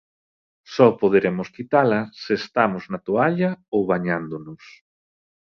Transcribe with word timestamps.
Só 0.73 0.87
poderemos 1.01 1.47
quitala 1.55 1.99
se 2.21 2.31
estamos 2.41 2.83
na 2.91 2.99
toalla 3.07 3.51
ou 3.75 3.81
bañándonos. 3.91 4.63